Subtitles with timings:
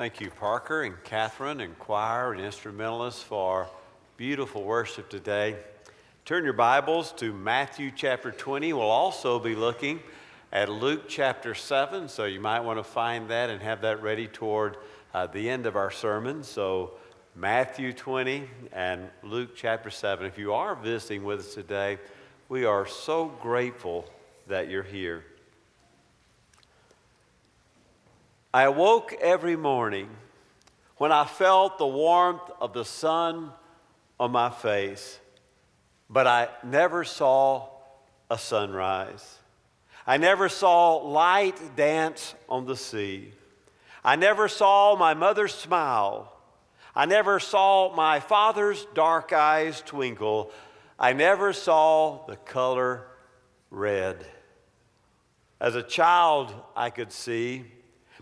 [0.00, 3.68] Thank you, Parker and Catherine and choir and instrumentalists for
[4.16, 5.56] beautiful worship today.
[6.24, 8.72] Turn your Bibles to Matthew chapter 20.
[8.72, 10.00] We'll also be looking
[10.52, 14.26] at Luke chapter 7, so you might want to find that and have that ready
[14.26, 14.78] toward
[15.12, 16.44] uh, the end of our sermon.
[16.44, 16.92] So,
[17.36, 20.24] Matthew 20 and Luke chapter 7.
[20.24, 21.98] If you are visiting with us today,
[22.48, 24.08] we are so grateful
[24.46, 25.26] that you're here.
[28.52, 30.08] I awoke every morning
[30.96, 33.52] when I felt the warmth of the sun
[34.18, 35.20] on my face,
[36.08, 37.68] but I never saw
[38.28, 39.38] a sunrise.
[40.04, 43.32] I never saw light dance on the sea.
[44.04, 46.32] I never saw my mother smile.
[46.92, 50.50] I never saw my father's dark eyes twinkle.
[50.98, 53.06] I never saw the color
[53.70, 54.26] red.
[55.60, 57.64] As a child, I could see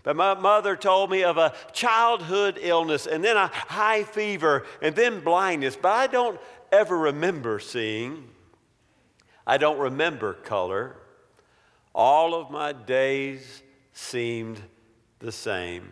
[0.03, 4.95] but my mother told me of a childhood illness and then a high fever and
[4.95, 5.75] then blindness.
[5.75, 6.39] But I don't
[6.71, 8.29] ever remember seeing.
[9.45, 10.95] I don't remember color.
[11.93, 14.61] All of my days seemed
[15.19, 15.89] the same.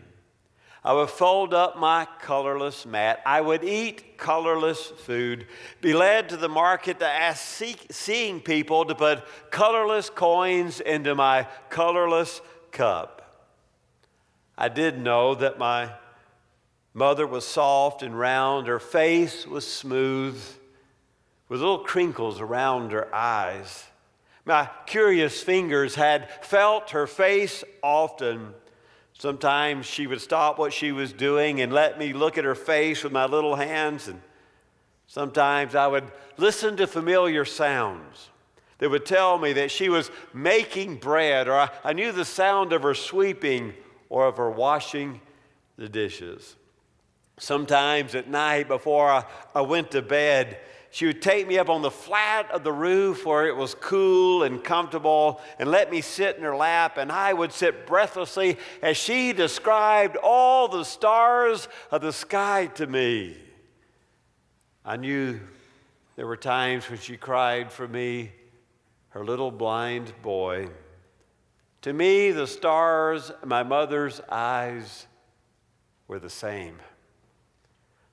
[0.83, 3.21] I would fold up my colorless mat.
[3.25, 5.47] I would eat colorless food,
[5.81, 11.13] be led to the market to ask seek, seeing people to put colorless coins into
[11.13, 12.39] my colorless
[12.71, 13.16] cup.
[14.57, 15.91] I did know that my
[16.93, 20.41] mother was soft and round, her face was smooth,
[21.47, 23.85] with little crinkles around her eyes.
[24.45, 28.53] My curious fingers had felt her face often.
[29.13, 33.03] Sometimes she would stop what she was doing and let me look at her face
[33.03, 34.21] with my little hands, and
[35.05, 38.31] sometimes I would listen to familiar sounds
[38.79, 42.73] that would tell me that she was making bread, or I, I knew the sound
[42.73, 43.73] of her sweeping
[44.09, 45.21] or of her washing
[45.77, 46.55] the dishes.
[47.37, 51.81] Sometimes at night before I, I went to bed, she would take me up on
[51.81, 56.37] the flat of the roof where it was cool and comfortable and let me sit
[56.37, 62.01] in her lap, and I would sit breathlessly as she described all the stars of
[62.01, 63.37] the sky to me.
[64.83, 65.39] I knew
[66.15, 68.31] there were times when she cried for me,
[69.09, 70.69] her little blind boy.
[71.87, 75.07] To me, the stars my mother's eyes
[76.09, 76.79] were the same.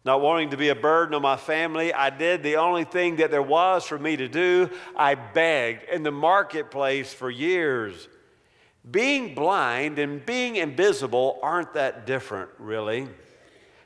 [0.05, 3.33] Not wanting to be a burden on my family, I did the only thing that
[3.33, 4.71] there was for me to do.
[4.97, 8.07] I begged in the marketplace for years.
[8.89, 13.09] Being blind and being invisible aren't that different, really.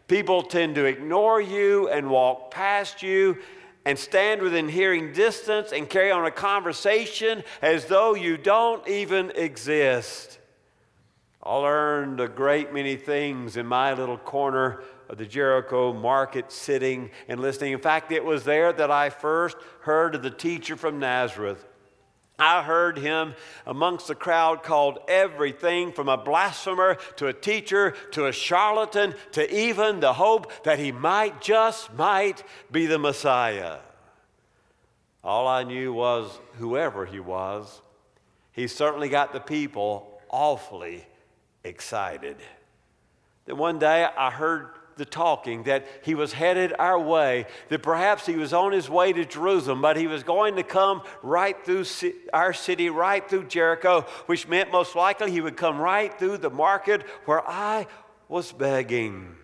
[0.06, 3.38] People tend to ignore you and walk past you
[3.88, 9.30] and stand within hearing distance and carry on a conversation as though you don't even
[9.30, 10.38] exist.
[11.42, 17.08] I learned a great many things in my little corner of the Jericho market sitting
[17.28, 17.72] and listening.
[17.72, 21.64] In fact, it was there that I first heard of the teacher from Nazareth.
[22.38, 23.34] I heard him
[23.66, 29.54] amongst the crowd called everything from a blasphemer to a teacher to a charlatan to
[29.54, 33.78] even the hope that he might just might be the Messiah.
[35.24, 37.82] All I knew was whoever he was,
[38.52, 41.04] he certainly got the people awfully
[41.64, 42.36] excited.
[43.46, 48.26] Then one day I heard the talking that he was headed our way, that perhaps
[48.26, 51.84] he was on his way to Jerusalem, but he was going to come right through
[52.32, 56.50] our city, right through Jericho, which meant most likely he would come right through the
[56.50, 57.86] market where I
[58.28, 59.36] was begging.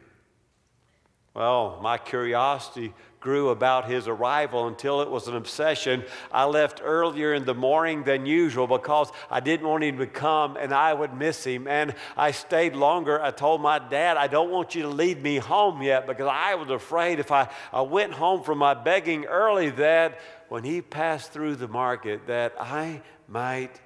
[1.34, 6.04] Well, my curiosity grew about his arrival until it was an obsession.
[6.30, 10.56] I left earlier in the morning than usual because I didn't want him to come
[10.56, 11.66] and I would miss him.
[11.66, 13.20] And I stayed longer.
[13.20, 16.54] I told my dad, I don't want you to lead me home yet because I
[16.54, 20.20] was afraid if I, I went home from my begging early that
[20.50, 23.80] when he passed through the market that I might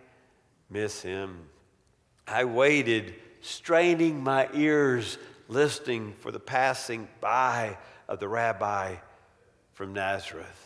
[0.69, 1.47] miss him.
[2.27, 5.17] I waited, straining my ears,
[5.49, 8.97] listening for the passing by of the rabbi
[9.73, 10.65] from Nazareth.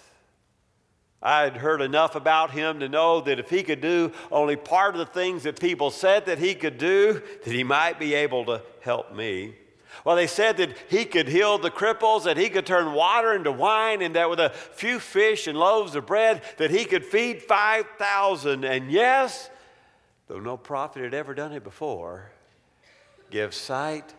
[1.22, 4.96] I had heard enough about him to know that if he could do only part
[4.96, 8.44] of the things that people said that he could do, that he might be able
[8.46, 9.54] to help me.
[10.04, 13.52] Well, they said that he could heal the cripples, that he could turn water into
[13.52, 17.42] wine, and that with a few fish and loaves of bread, that he could feed
[17.42, 18.64] 5,000.
[18.64, 19.48] And yes,
[20.26, 22.32] though no prophet had ever done it before,
[23.30, 24.12] give sight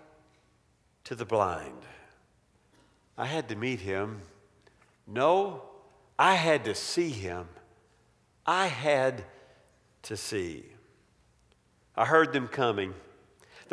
[1.06, 1.86] to the blind.
[3.18, 4.22] I had to meet him
[5.08, 5.64] no,
[6.18, 7.48] I had to see him.
[8.46, 9.24] I had
[10.04, 10.66] to see.
[11.96, 12.94] I heard them coming.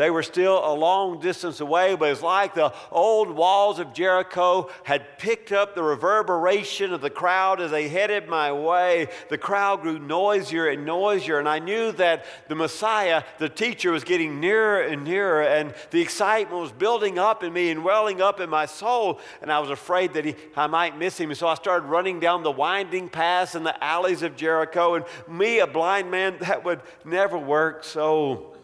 [0.00, 4.70] They were still a long distance away, but it's like the old walls of Jericho
[4.82, 9.08] had picked up the reverberation of the crowd as they headed my way.
[9.28, 14.02] The crowd grew noisier and noisier, and I knew that the Messiah, the teacher, was
[14.02, 18.40] getting nearer and nearer, and the excitement was building up in me and welling up
[18.40, 21.28] in my soul, and I was afraid that he, I might miss him.
[21.28, 25.04] And so I started running down the winding paths and the alleys of Jericho, and
[25.28, 27.84] me, a blind man, that would never work.
[27.84, 28.54] So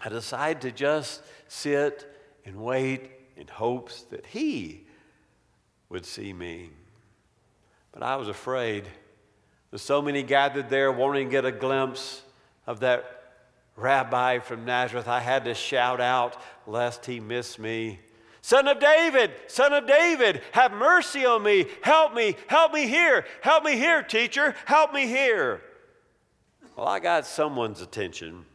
[0.00, 2.14] I decided to just sit
[2.44, 4.86] and wait in hopes that he
[5.88, 6.70] would see me.
[7.92, 8.88] But I was afraid.
[9.70, 12.22] There's so many gathered there wanting to get a glimpse
[12.66, 13.18] of that
[13.76, 15.08] rabbi from Nazareth.
[15.08, 16.36] I had to shout out
[16.66, 18.00] lest he miss me.
[18.40, 21.66] Son of David, son of David, have mercy on me.
[21.82, 23.26] Help me, help me here.
[23.42, 24.54] Help me here, teacher.
[24.64, 25.60] Help me here.
[26.76, 28.46] Well, I got someone's attention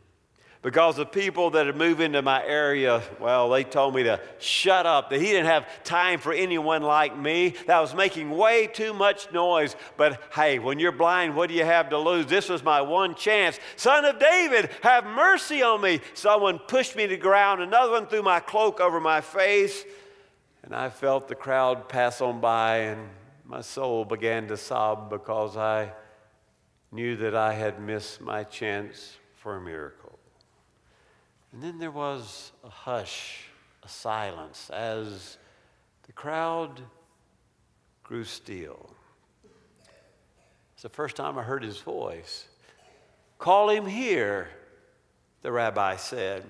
[0.64, 4.86] because the people that had moved into my area, well, they told me to shut
[4.86, 8.68] up, that he didn't have time for anyone like me, that I was making way
[8.68, 9.76] too much noise.
[9.98, 12.28] But hey, when you're blind, what do you have to lose?
[12.28, 13.60] This was my one chance.
[13.76, 16.00] Son of David, have mercy on me.
[16.14, 19.84] Someone pushed me to the ground, another one threw my cloak over my face,
[20.64, 23.10] and I felt the crowd pass on by, and
[23.46, 25.92] my soul began to sob because I
[26.94, 30.03] knew that I had missed my chance for a miracle.
[31.54, 33.46] And then there was a hush,
[33.84, 35.38] a silence, as
[36.08, 36.82] the crowd
[38.04, 38.90] grew still.
[40.74, 42.48] It's the first time I heard his voice.
[43.38, 44.50] Call him here,
[45.44, 46.44] the rabbi said.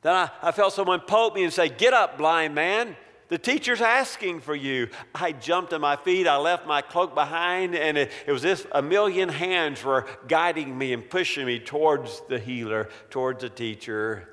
[0.00, 2.96] Then I, I felt someone poke me and say, Get up, blind man.
[3.28, 4.88] The teacher's asking for you.
[5.14, 6.26] I jumped to my feet.
[6.26, 10.76] I left my cloak behind, and it, it was this a million hands were guiding
[10.76, 14.28] me and pushing me towards the healer, towards the teacher.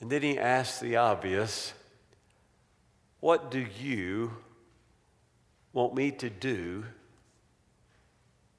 [0.00, 1.72] And then he asked the obvious
[3.18, 4.32] What do you
[5.72, 6.84] want me to do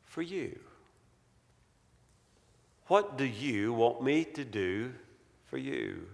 [0.04, 0.60] for you?
[2.88, 4.94] What do you want me to do
[5.46, 6.08] for you?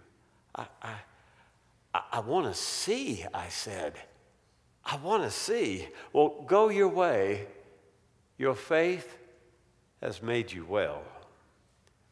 [0.55, 0.93] I, I
[1.93, 3.93] I, I want to see, I said.
[4.85, 5.87] I want to see.
[6.11, 7.47] Well, go your way.
[8.37, 9.17] Your faith
[10.01, 11.03] has made you well.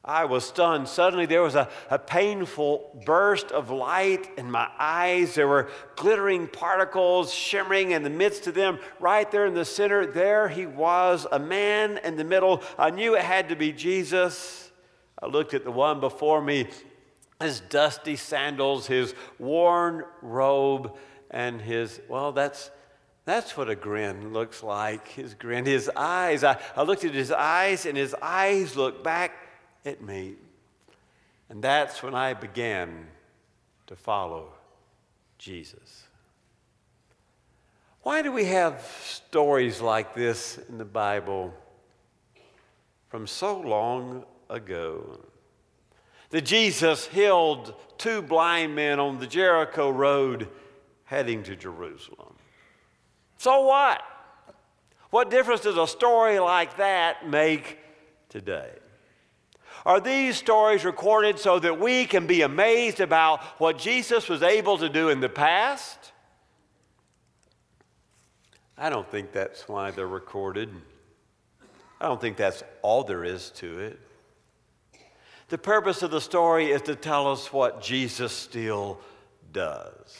[0.03, 0.87] I was stunned.
[0.87, 5.35] Suddenly, there was a, a painful burst of light in my eyes.
[5.35, 8.79] There were glittering particles shimmering in the midst of them.
[8.99, 12.63] Right there in the center, there he was, a man in the middle.
[12.79, 14.71] I knew it had to be Jesus.
[15.21, 16.67] I looked at the one before me
[17.41, 20.95] his dusty sandals, his worn robe,
[21.29, 22.71] and his, well, that's,
[23.25, 25.07] that's what a grin looks like.
[25.09, 26.43] His grin, his eyes.
[26.43, 29.33] I, I looked at his eyes, and his eyes looked back
[29.85, 30.35] at me.
[31.49, 33.07] And that's when I began
[33.87, 34.53] to follow
[35.37, 36.03] Jesus.
[38.03, 41.53] Why do we have stories like this in the Bible
[43.09, 45.19] from so long ago?
[46.31, 50.47] That Jesus healed two blind men on the Jericho road
[51.05, 52.33] heading to Jerusalem.
[53.37, 54.01] So what?
[55.09, 57.77] What difference does a story like that make
[58.29, 58.71] today?
[59.85, 64.77] Are these stories recorded so that we can be amazed about what Jesus was able
[64.77, 66.11] to do in the past?
[68.77, 70.69] I don't think that's why they're recorded.
[71.99, 73.99] I don't think that's all there is to it.
[75.51, 79.01] The purpose of the story is to tell us what Jesus still
[79.51, 80.17] does.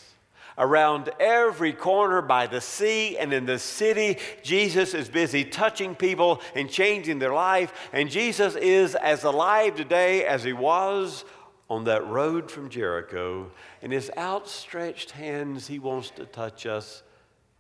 [0.58, 6.42] Around every corner by the sea and in the city, Jesus is busy touching people
[6.54, 7.72] and changing their life.
[7.94, 11.24] And Jesus is as alive today as he was
[11.70, 13.50] on that road from Jericho.
[13.82, 17.04] In his outstretched hands, he wants to touch us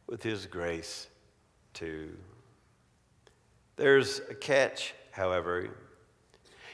[0.07, 1.07] with his grace
[1.73, 2.17] too.
[3.77, 5.69] There's a catch, however.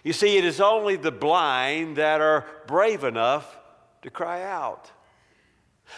[0.04, 3.58] You see, it is only the blind that are brave enough
[4.01, 4.92] to cry out.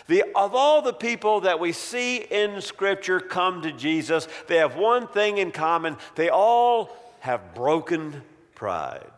[0.08, 4.76] The, of all the people that we see in Scripture come to Jesus, they have
[4.76, 8.22] one thing in common they all have broken
[8.56, 9.12] pride.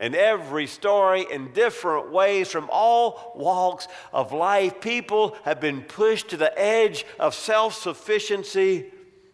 [0.00, 6.30] In every story, in different ways, from all walks of life, people have been pushed
[6.30, 8.86] to the edge of self sufficiency.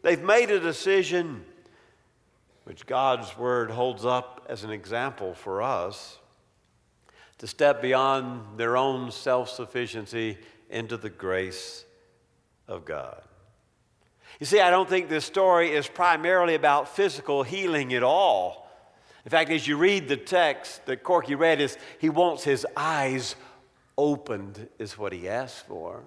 [0.03, 1.45] They've made a decision
[2.69, 6.19] which God's Word holds up as an example for us
[7.39, 10.37] to step beyond their own self sufficiency
[10.69, 11.87] into the grace
[12.67, 13.23] of God.
[14.39, 18.71] You see, I don't think this story is primarily about physical healing at all.
[19.25, 23.35] In fact, as you read the text that Corky read, is he wants his eyes
[23.97, 26.03] opened, is what he asks for.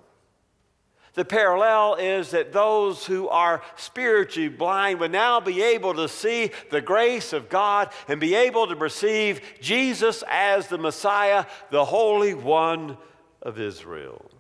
[1.13, 6.51] The parallel is that those who are spiritually blind would now be able to see
[6.69, 12.33] the grace of God and be able to perceive Jesus as the Messiah, the Holy
[12.33, 12.97] One
[13.41, 14.31] of Israel.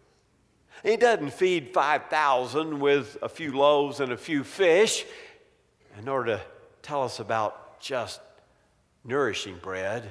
[0.83, 5.05] He doesn't feed 5,000 with a few loaves and a few fish
[5.99, 6.41] in order to
[6.81, 8.21] tell us about just
[9.03, 10.09] nourishing bread.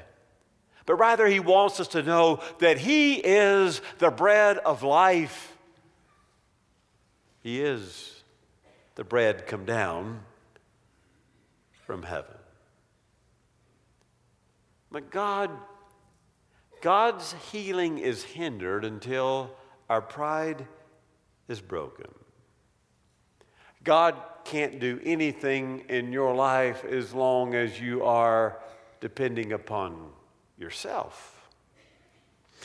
[0.85, 5.57] But rather, he wants us to know that he is the bread of life
[7.42, 8.23] he is
[8.94, 10.20] the bread come down
[11.87, 12.37] from heaven.
[14.92, 15.50] But God,
[16.82, 19.50] God's healing is hindered until
[19.88, 20.66] our pride
[21.49, 22.11] is broken.
[23.82, 28.61] God can't do anything in your life as long as you are
[29.00, 30.11] depending upon
[30.59, 31.39] yourself.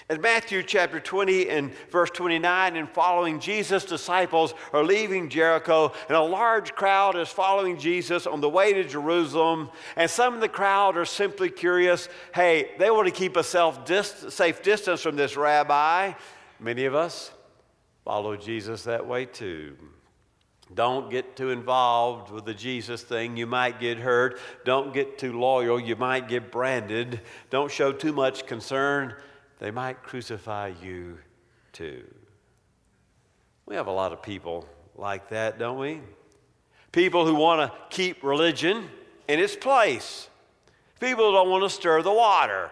[0.08, 6.16] In Matthew chapter 20 and verse 29 and following, Jesus' disciples are leaving Jericho, and
[6.16, 9.72] a large crowd is following Jesus on the way to Jerusalem.
[9.96, 13.88] And some of the crowd are simply curious hey, they want to keep a self
[14.32, 16.14] safe distance from this rabbi.
[16.60, 17.32] Many of us
[18.04, 19.76] follow Jesus that way too.
[20.76, 23.38] Don't get too involved with the Jesus thing.
[23.38, 24.40] You might get hurt.
[24.66, 25.80] Don't get too loyal.
[25.80, 27.22] You might get branded.
[27.50, 29.16] Don't show too much concern
[29.60, 31.18] they might crucify you
[31.72, 32.04] too.
[33.66, 36.02] We have a lot of people like that, don't we?
[36.92, 38.90] People who want to keep religion
[39.28, 40.30] in its place.
[41.00, 42.72] People who don't want to stir the water.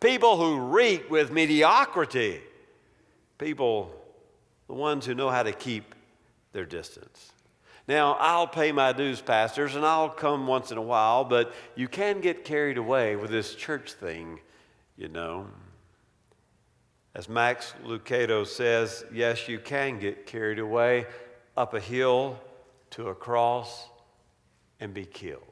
[0.00, 2.40] People who reek with mediocrity.
[3.38, 3.90] People,
[4.68, 5.94] the ones who know how to keep
[6.52, 7.32] their distance.
[7.88, 11.88] Now, I'll pay my dues, pastors, and I'll come once in a while, but you
[11.88, 14.40] can get carried away with this church thing,
[14.96, 15.48] you know.
[17.14, 21.06] As Max Lucado says, yes, you can get carried away
[21.56, 22.40] up a hill
[22.90, 23.88] to a cross
[24.80, 25.42] and be killed.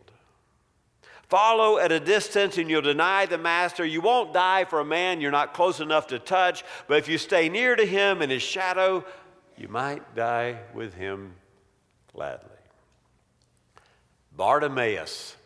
[1.28, 3.85] Follow at a distance and you'll deny the master.
[3.85, 7.16] You won't die for a man you're not close enough to touch, but if you
[7.16, 9.04] stay near to him in his shadow,
[9.57, 11.35] you might die with him
[12.12, 12.49] gladly.
[14.37, 15.37] Bartimaeus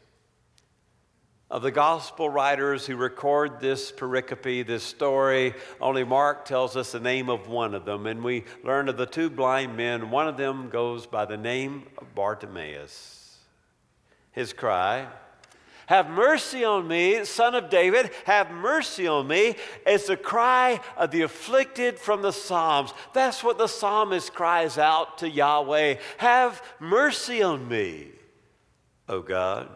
[1.48, 7.00] of the gospel writers who record this pericope, this story, only Mark tells us the
[7.00, 8.06] name of one of them.
[8.06, 10.10] And we learn of the two blind men.
[10.10, 13.38] One of them goes by the name of Bartimaeus.
[14.32, 15.06] His cry,
[15.86, 19.54] Have mercy on me, son of David, have mercy on me,
[19.86, 22.92] is the cry of the afflicted from the Psalms.
[23.14, 28.08] That's what the psalmist cries out to Yahweh Have mercy on me,
[29.08, 29.70] O God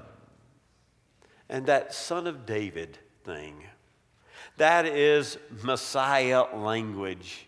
[1.50, 3.64] and that son of David thing.
[4.56, 7.46] That is Messiah language.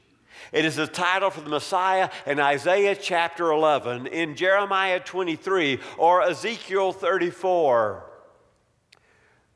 [0.50, 6.22] It is the title for the Messiah in Isaiah chapter 11, in Jeremiah 23, or
[6.22, 8.04] Ezekiel 34.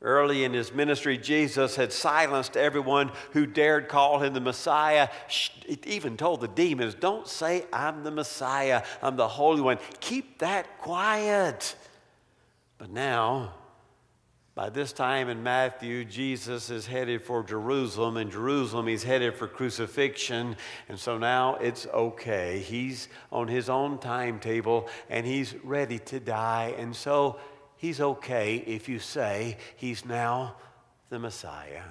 [0.01, 5.09] Early in his ministry, Jesus had silenced everyone who dared call him the Messiah.
[5.27, 9.79] He even told the demons, Don't say I'm the Messiah, I'm the Holy One.
[9.99, 11.75] Keep that quiet.
[12.77, 13.53] But now,
[14.57, 18.17] by this time in Matthew, Jesus is headed for Jerusalem.
[18.17, 20.55] In Jerusalem, he's headed for crucifixion.
[20.89, 22.57] And so now it's okay.
[22.57, 26.73] He's on his own timetable and he's ready to die.
[26.75, 27.39] And so
[27.75, 30.55] he's okay if you say he's now
[31.11, 31.83] the Messiah.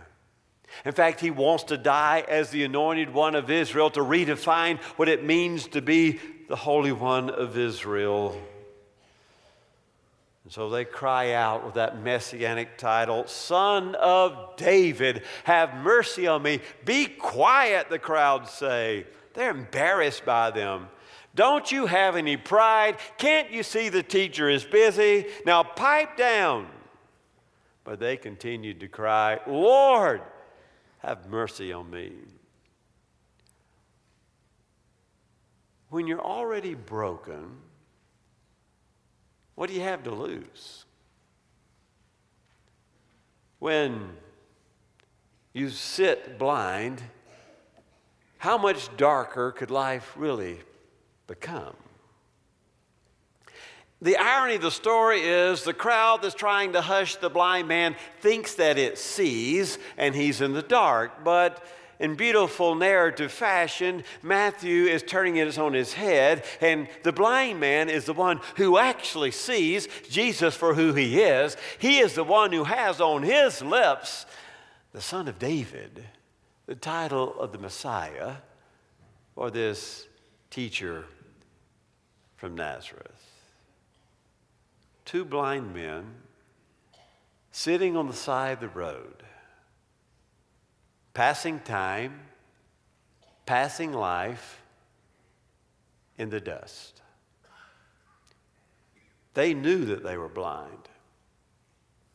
[0.85, 5.09] In fact, he wants to die as the anointed one of Israel to redefine what
[5.09, 6.19] it means to be
[6.49, 8.37] the Holy One of Israel.
[10.47, 16.41] And so they cry out with that messianic title, Son of David, have mercy on
[16.41, 16.61] me.
[16.85, 19.09] Be quiet, the crowd say.
[19.35, 20.87] They're embarrassed by them.
[21.35, 22.99] Don't you have any pride?
[23.19, 25.27] Can't you see the teacher is busy?
[25.45, 26.69] Now pipe down.
[27.83, 30.23] But they continued to cry, Lord,
[30.99, 32.13] have mercy on me.
[35.89, 37.66] When you're already broken,
[39.57, 40.85] what do you have to lose?
[43.59, 44.11] When
[45.53, 47.03] you sit blind,
[48.39, 50.61] how much darker could life really
[51.27, 51.75] become?
[54.03, 57.97] The irony of the story is the crowd that's trying to hush the blind man
[58.21, 61.65] thinks that it sees and he's in the dark, but
[61.99, 67.89] in beautiful narrative fashion, Matthew is turning it on his head, and the blind man
[67.89, 71.57] is the one who actually sees Jesus for who he is.
[71.79, 74.27] He is the one who has on his lips
[74.93, 76.05] the Son of David,
[76.65, 78.37] the title of the Messiah,
[79.35, 80.07] or this
[80.49, 81.05] teacher
[82.37, 83.31] from Nazareth.
[85.05, 86.15] Two blind men
[87.53, 89.23] sitting on the side of the road
[91.17, 92.13] passing time,
[93.47, 94.61] passing life
[96.19, 97.01] in the dust.
[99.33, 100.91] They knew that they were blind.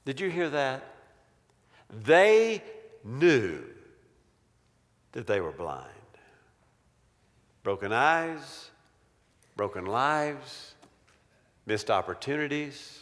[0.06, 0.84] Did you hear that?
[1.90, 2.62] They
[3.04, 3.64] knew
[5.14, 5.88] that they were blind.
[7.64, 8.70] Broken eyes,
[9.56, 10.76] broken lives,
[11.66, 13.00] missed opportunities.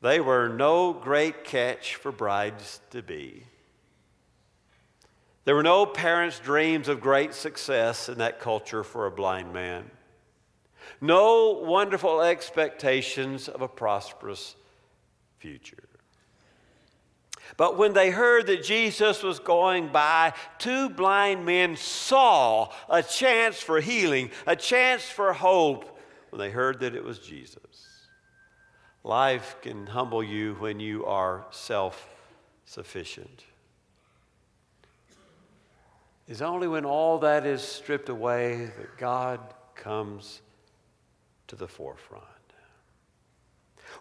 [0.00, 3.42] They were no great catch for brides to be.
[5.48, 9.90] There were no parents' dreams of great success in that culture for a blind man.
[11.00, 14.56] No wonderful expectations of a prosperous
[15.38, 15.88] future.
[17.56, 23.58] But when they heard that Jesus was going by, two blind men saw a chance
[23.58, 27.56] for healing, a chance for hope when they heard that it was Jesus.
[29.02, 32.06] Life can humble you when you are self
[32.66, 33.44] sufficient.
[36.28, 39.40] It's only when all that is stripped away that God
[39.74, 40.42] comes
[41.46, 42.24] to the forefront.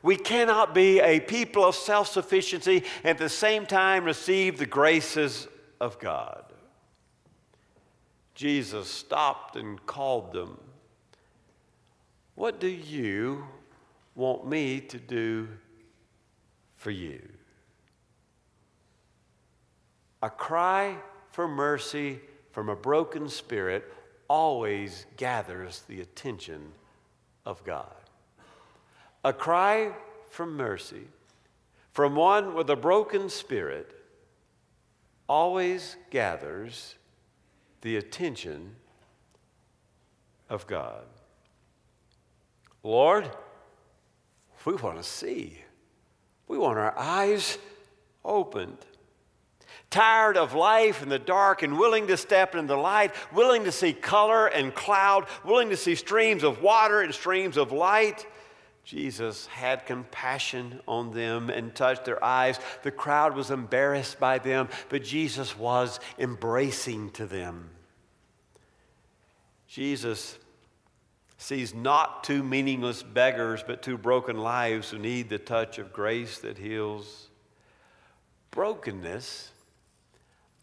[0.04, 4.66] We cannot be a people of self sufficiency and at the same time receive the
[4.66, 5.48] graces
[5.80, 6.44] of God.
[8.36, 10.60] Jesus stopped and called them.
[12.36, 13.46] What do you
[14.14, 15.48] want me to do
[16.76, 17.22] for you?
[20.22, 20.98] A cry
[21.38, 23.94] for mercy from a broken spirit
[24.28, 26.72] always gathers the attention
[27.46, 27.94] of God.
[29.24, 29.92] A cry
[30.32, 31.04] for mercy
[31.92, 33.96] from one with a broken spirit
[35.30, 36.96] always gathers
[37.82, 38.74] the attention
[40.50, 41.06] of God.
[42.82, 43.30] Lord,
[44.66, 45.62] we want to see.
[46.48, 47.60] We want our eyes
[48.26, 48.80] opened
[49.90, 53.72] tired of life in the dark and willing to step into the light, willing to
[53.72, 58.26] see color and cloud, willing to see streams of water and streams of light.
[58.84, 62.58] Jesus had compassion on them and touched their eyes.
[62.84, 67.70] The crowd was embarrassed by them, but Jesus was embracing to them.
[69.68, 70.38] Jesus
[71.38, 76.40] sees not two meaningless beggars, but two broken lives who need the touch of grace
[76.40, 77.28] that heals.
[78.52, 79.52] Brokenness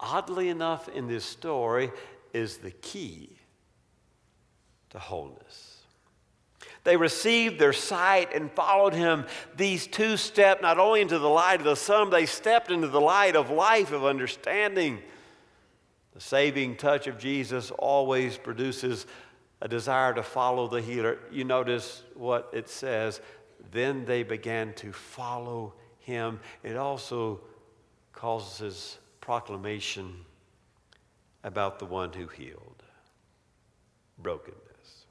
[0.05, 1.91] oddly enough, in this story,
[2.33, 3.31] is the key
[4.91, 5.71] to wholeness.
[6.85, 9.25] They received their sight and followed him.
[9.57, 13.01] These two stepped not only into the light of the sun, they stepped into the
[13.01, 14.99] light of life, of understanding.
[16.13, 19.07] The saving touch of Jesus always produces
[19.63, 21.19] a desire to follow the healer.
[21.33, 23.21] You notice what it says.
[23.73, 26.39] Then they began to follow him.
[26.63, 27.41] It also
[28.13, 30.15] causes proclamation
[31.45, 32.83] about the one who healed
[34.19, 35.07] brokenness.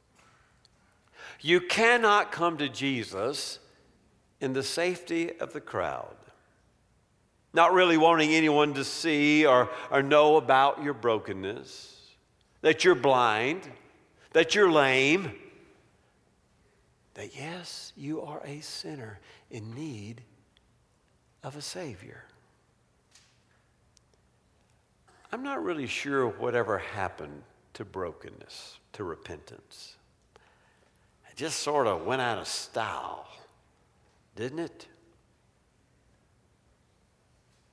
[1.41, 3.57] You cannot come to Jesus
[4.39, 6.15] in the safety of the crowd,
[7.53, 11.99] not really wanting anyone to see or, or know about your brokenness,
[12.61, 13.67] that you're blind,
[14.33, 15.31] that you're lame,
[17.15, 20.21] that yes, you are a sinner in need
[21.41, 22.25] of a Savior.
[25.33, 27.41] I'm not really sure whatever happened
[27.73, 29.95] to brokenness, to repentance.
[31.27, 33.27] It just sort of went out of style,
[34.35, 34.87] didn't it?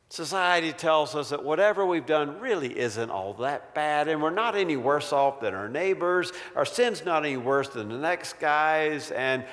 [0.08, 4.56] Society tells us that whatever we've done really isn't all that bad, and we're not
[4.56, 6.32] any worse off than our neighbors.
[6.56, 9.44] Our sin's not any worse than the next guy's, and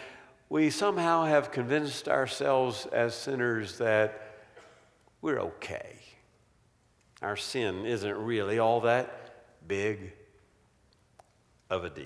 [0.47, 4.45] we somehow have convinced ourselves as sinners that
[5.21, 6.06] we're okay
[7.21, 10.13] our sin isn't really all that big
[11.69, 12.05] of a deal.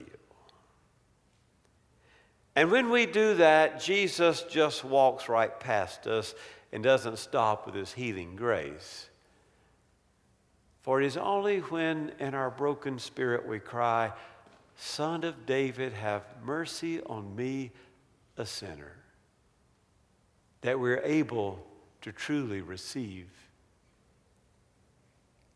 [2.55, 6.35] And when we do that, Jesus just walks right past us
[6.71, 9.09] and doesn't stop with his healing grace.
[10.81, 14.11] For it is only when in our broken spirit we cry,
[14.75, 17.71] Son of David, have mercy on me,
[18.37, 18.95] a sinner,
[20.61, 21.63] that we're able
[22.01, 23.27] to truly receive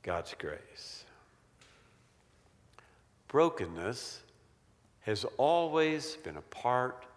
[0.06, 1.04] God's grace.
[3.28, 4.20] Brokenness
[5.02, 7.08] has always been a part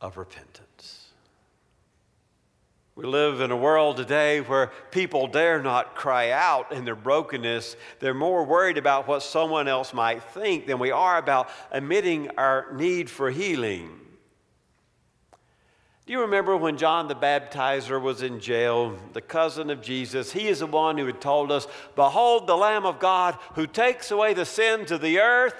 [0.00, 1.08] of repentance.
[2.94, 7.74] We live in a world today where people dare not cry out in their brokenness.
[7.98, 12.72] They're more worried about what someone else might think than we are about admitting our
[12.72, 13.90] need for healing.
[16.04, 20.32] Do you remember when John the Baptizer was in jail, the cousin of Jesus?
[20.32, 24.10] He is the one who had told us, Behold the Lamb of God who takes
[24.10, 25.54] away the sins of the earth.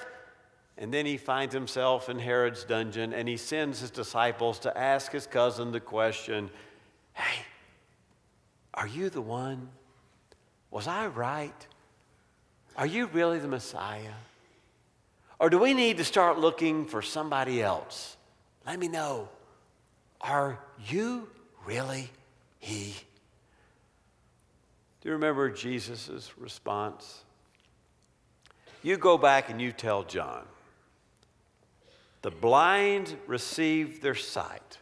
[0.77, 5.13] And then he finds himself in Herod's dungeon and he sends his disciples to ask
[5.13, 6.51] his cousin the question
[7.13, 7.45] Hey,
[8.75, 9.69] are you the one?
[10.73, 11.67] Was I right?
[12.77, 14.15] Are you really the Messiah?
[15.39, 18.17] Or do we need to start looking for somebody else?
[18.67, 19.29] Let me know.
[20.23, 21.29] Are you
[21.67, 22.11] really
[22.59, 22.95] He?
[25.01, 27.25] Do you remember Jesus' response?
[28.83, 30.45] You go back and you tell John
[32.23, 34.79] the blind receive their sight,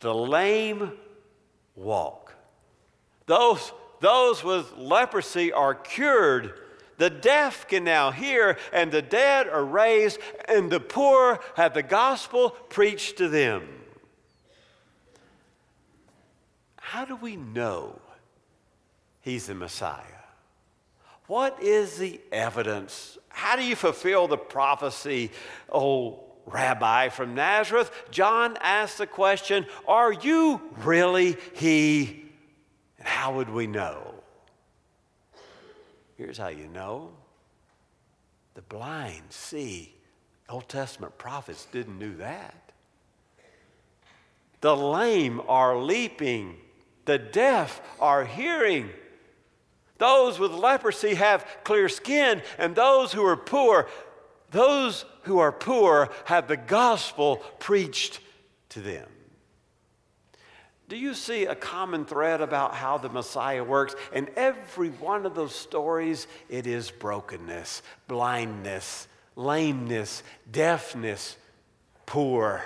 [0.00, 0.92] the lame
[1.76, 2.34] walk.
[3.26, 6.54] Those, those with leprosy are cured.
[6.96, 11.82] The deaf can now hear, and the dead are raised, and the poor have the
[11.82, 13.81] gospel preached to them.
[16.92, 17.98] How do we know
[19.22, 20.02] he's the Messiah?
[21.26, 23.16] What is the evidence?
[23.30, 25.30] How do you fulfill the prophecy,
[25.72, 32.26] oh, Rabbi from Nazareth, John asked the question, Are you really he?
[32.98, 34.12] And how would we know?
[36.18, 37.12] Here's how you know
[38.52, 39.94] the blind see.
[40.46, 42.54] Old Testament prophets didn't do that.
[44.60, 46.58] The lame are leaping,
[47.04, 48.90] the deaf are hearing.
[49.98, 53.88] Those with leprosy have clear skin, and those who are poor
[54.52, 58.20] those who are poor have the gospel preached
[58.70, 59.08] to them.
[60.88, 63.94] Do you see a common thread about how the Messiah works?
[64.12, 71.38] In every one of those stories, it is brokenness, blindness, lameness, deafness,
[72.04, 72.62] poor.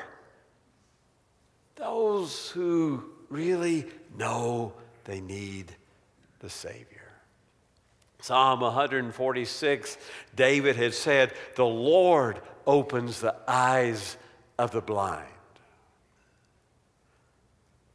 [1.76, 4.72] Those who really know
[5.04, 5.74] they need
[6.40, 6.86] the Savior.
[8.20, 9.98] Psalm 146,
[10.34, 14.16] David had said, The Lord opens the eyes
[14.58, 15.28] of the blind.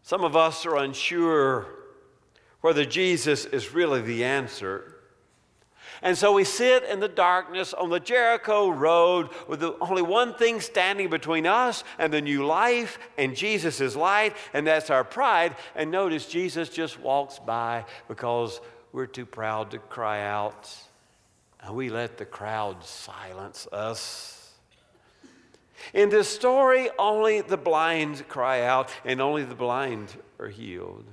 [0.04, 1.68] Some of us are unsure
[2.62, 4.91] whether Jesus is really the answer.
[6.02, 10.34] And so we sit in the darkness on the Jericho road with the, only one
[10.34, 15.56] thing standing between us and the new life and Jesus' light, and that's our pride.
[15.76, 18.62] And notice Jesus just walks by because
[18.92, 20.74] we're too proud to cry out,
[21.62, 24.54] and we let the crowd silence us.
[25.94, 31.06] In this story, only the blind cry out, and only the blind are healed.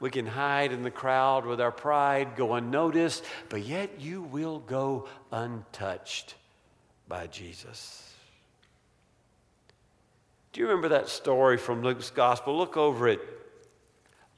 [0.00, 4.58] We can hide in the crowd with our pride, go unnoticed, but yet you will
[4.58, 6.34] go untouched
[7.06, 8.14] by Jesus.
[10.52, 12.56] Do you remember that story from Luke's gospel?
[12.56, 13.20] Look over it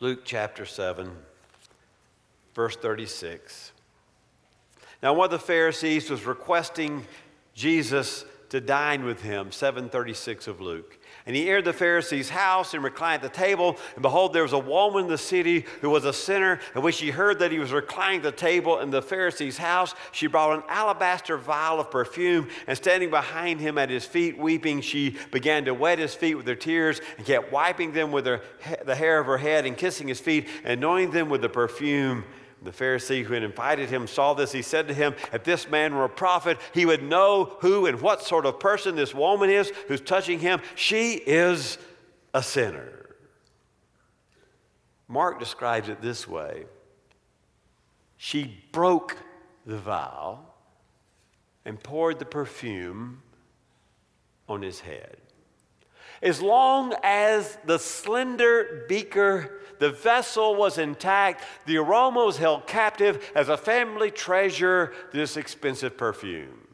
[0.01, 1.09] Luke chapter 7,
[2.55, 3.70] verse 36.
[5.01, 7.07] Now, one of the Pharisees was requesting
[7.55, 10.98] Jesus to dine with him, 736 of Luke.
[11.27, 13.77] And he entered the Pharisee's house and reclined at the table.
[13.95, 16.59] And behold, there was a woman in the city who was a sinner.
[16.75, 19.95] And when she heard that he was reclining at the table in the Pharisee's house,
[20.11, 22.49] she brought an alabaster vial of perfume.
[22.67, 26.47] And standing behind him at his feet, weeping, she began to wet his feet with
[26.47, 28.41] her tears and kept wiping them with her,
[28.85, 32.25] the hair of her head and kissing his feet, and anointing them with the perfume.
[32.64, 34.53] The Pharisee who had invited him saw this.
[34.53, 38.01] He said to him, If this man were a prophet, he would know who and
[38.01, 40.61] what sort of person this woman is who's touching him.
[40.77, 41.79] She is
[42.33, 43.16] a sinner.
[45.09, 46.64] Mark describes it this way
[48.16, 49.16] She broke
[49.66, 50.55] the vial
[51.64, 53.22] and poured the perfume
[54.48, 55.16] on his head.
[56.23, 61.43] As long as the slender beaker the vessel was intact.
[61.67, 66.69] The aroma was held captive as a family treasure, this expensive perfume.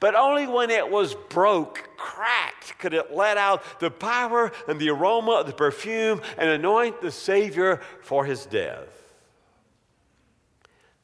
[0.00, 4.88] But only when it was broke, cracked, could it let out the power and the
[4.88, 9.12] aroma of the perfume and anoint the Savior for his death.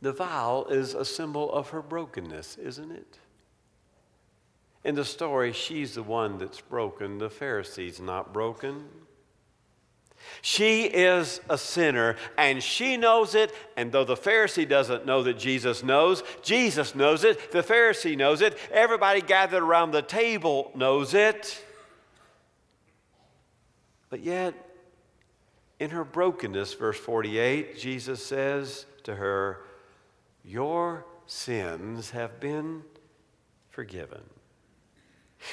[0.00, 3.18] The vial is a symbol of her brokenness, isn't it?
[4.84, 7.18] In the story, she's the one that's broken.
[7.18, 8.84] The Pharisee's not broken.
[10.42, 13.52] She is a sinner and she knows it.
[13.76, 17.50] And though the Pharisee doesn't know that Jesus knows, Jesus knows it.
[17.50, 18.56] The Pharisee knows it.
[18.70, 21.64] Everybody gathered around the table knows it.
[24.10, 24.54] But yet,
[25.78, 29.60] in her brokenness, verse 48, Jesus says to her,
[30.42, 32.82] Your sins have been
[33.68, 34.22] forgiven.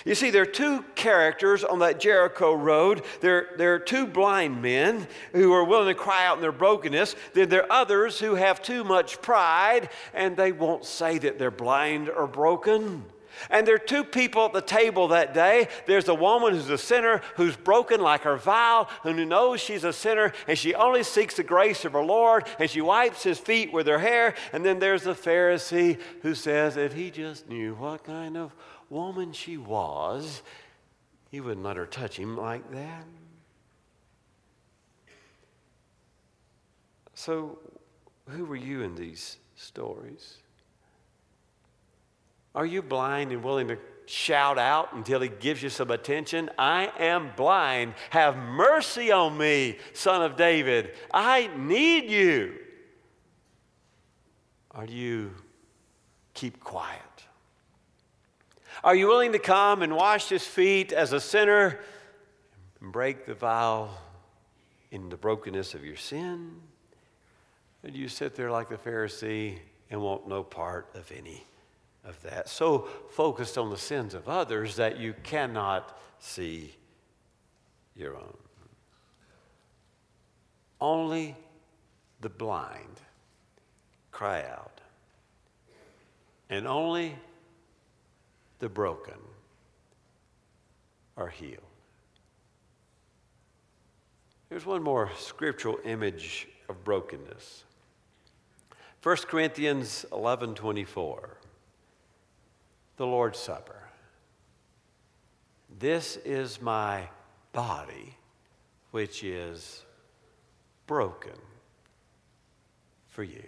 [0.03, 3.03] You see, there are two characters on that Jericho road.
[3.21, 7.15] There, there are two blind men who are willing to cry out in their brokenness.
[7.33, 11.51] Then there are others who have too much pride and they won't say that they're
[11.51, 13.05] blind or broken.
[13.49, 15.67] And there are two people at the table that day.
[15.85, 19.83] There's a woman who's a sinner, who's broken like her vow, and who knows she's
[19.83, 23.39] a sinner, and she only seeks the grace of her Lord, and she wipes his
[23.39, 24.35] feet with her hair.
[24.53, 28.51] And then there's the Pharisee who says, if he just knew what kind of
[28.89, 30.41] woman she was,
[31.29, 33.05] he wouldn't let her touch him like that.
[37.13, 37.59] So,
[38.29, 40.37] who were you in these stories?
[42.55, 46.49] Are you blind and willing to shout out until he gives you some attention?
[46.57, 47.95] I am blind.
[48.11, 50.91] Have mercy on me, son of David.
[51.13, 52.55] I need you.
[54.71, 55.31] Are you
[56.33, 57.01] keep quiet?
[58.83, 61.79] Are you willing to come and wash his feet as a sinner
[62.79, 63.89] and break the vow
[64.91, 66.61] in the brokenness of your sin?
[67.83, 71.43] Or do you sit there like the Pharisee and want no part of any
[72.05, 72.49] of that?
[72.49, 76.75] So focused on the sins of others that you cannot see
[77.95, 78.37] your own.
[80.79, 81.35] Only
[82.21, 83.01] the blind
[84.11, 84.81] cry out.
[86.49, 87.15] And only
[88.59, 89.19] the broken
[91.17, 91.61] are healed.
[94.49, 97.63] Here's one more scriptural image of brokenness.
[99.01, 101.37] 1 Corinthians 11:24.
[102.97, 103.81] The Lord's Supper.
[105.79, 107.09] This is my
[107.51, 108.15] body
[108.91, 109.83] which is
[110.87, 111.33] broken
[113.09, 113.43] for you.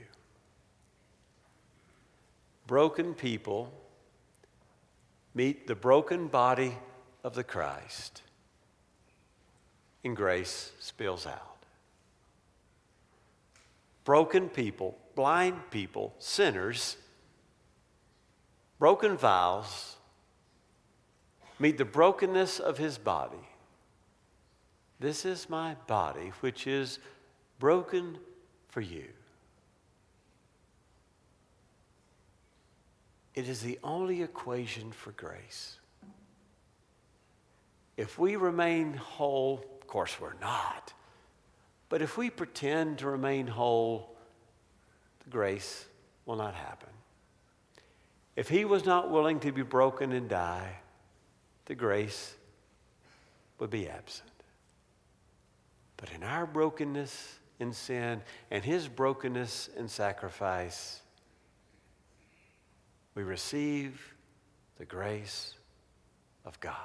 [2.65, 3.71] Broken people
[5.33, 6.77] meet the broken body
[7.23, 8.23] of the Christ,
[10.03, 11.63] and grace spills out.
[14.03, 16.97] Broken people, blind people, sinners,
[18.79, 19.95] broken vows
[21.59, 23.37] meet the brokenness of his body.
[24.99, 26.99] This is my body, which is
[27.59, 28.17] broken
[28.69, 29.05] for you.
[33.35, 35.77] It is the only equation for grace.
[37.95, 40.93] If we remain whole, of course we're not,
[41.89, 44.15] but if we pretend to remain whole,
[45.23, 45.85] the grace
[46.25, 46.89] will not happen.
[48.38, 50.78] If he was not willing to be broken and die,
[51.65, 52.36] the grace
[53.58, 54.30] would be absent.
[55.97, 58.21] But in our brokenness in sin
[58.52, 61.02] and his brokenness in sacrifice,
[63.15, 64.13] we receive
[64.78, 65.56] the grace
[66.45, 66.76] of God.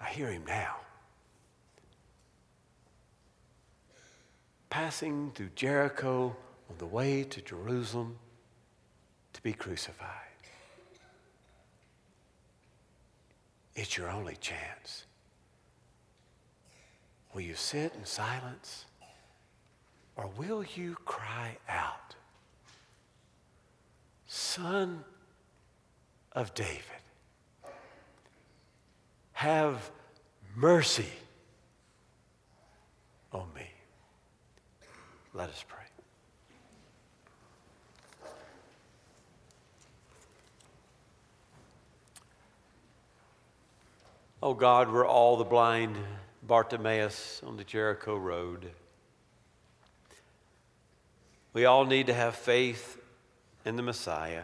[0.00, 0.76] I hear him now.
[4.70, 6.36] Passing through Jericho
[6.72, 8.16] on the way to Jerusalem
[9.34, 10.08] to be crucified.
[13.74, 15.04] It's your only chance.
[17.34, 18.86] Will you sit in silence
[20.16, 22.14] or will you cry out?
[24.26, 25.04] Son
[26.32, 26.82] of David,
[29.32, 29.90] have
[30.56, 31.12] mercy
[33.30, 33.66] on me.
[35.34, 35.91] Let us pray.
[44.44, 45.96] Oh God, we're all the blind
[46.42, 48.72] Bartimaeus on the Jericho Road.
[51.52, 53.00] We all need to have faith
[53.64, 54.42] in the Messiah.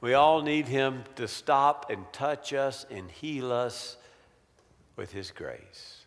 [0.00, 3.98] We all need Him to stop and touch us and heal us
[4.96, 6.01] with His grace.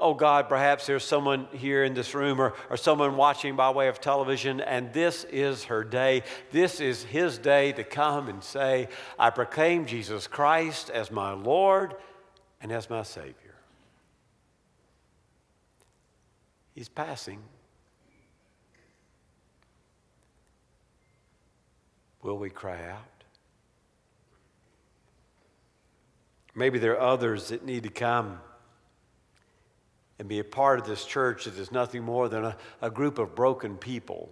[0.00, 3.88] Oh God, perhaps there's someone here in this room or, or someone watching by way
[3.88, 6.22] of television, and this is her day.
[6.50, 11.94] This is his day to come and say, I proclaim Jesus Christ as my Lord
[12.62, 13.34] and as my Savior.
[16.74, 17.40] He's passing.
[22.22, 23.04] Will we cry out?
[26.54, 28.40] Maybe there are others that need to come
[30.20, 33.18] and be a part of this church that is nothing more than a, a group
[33.18, 34.30] of broken people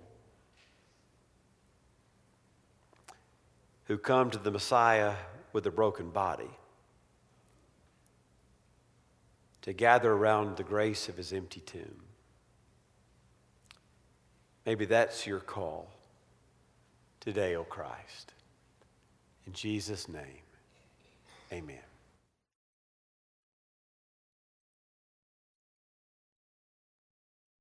[3.84, 5.14] who come to the Messiah
[5.54, 6.50] with a broken body
[9.62, 12.02] to gather around the grace of his empty tomb.
[14.66, 15.88] Maybe that's your call
[17.18, 18.34] today, O Christ.
[19.46, 20.42] In Jesus' name,
[21.50, 21.87] amen.